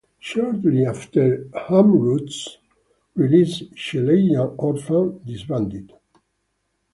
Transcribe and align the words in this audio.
Shortly 0.17 0.83
after 0.83 1.43
"Humroot"'s 1.53 2.57
release, 3.15 3.61
Shelleyan 3.75 4.55
Orphan 4.57 5.21
disbanded. 5.23 5.93